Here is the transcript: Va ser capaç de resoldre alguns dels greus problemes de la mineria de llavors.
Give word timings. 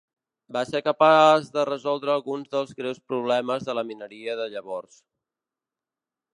Va 0.55 0.61
ser 0.69 0.79
capaç 0.85 1.51
de 1.57 1.65
resoldre 1.69 2.13
alguns 2.15 2.49
dels 2.57 2.73
greus 2.81 3.03
problemes 3.13 3.69
de 3.71 3.79
la 3.81 3.87
mineria 3.93 4.39
de 4.43 4.51
llavors. 4.55 5.01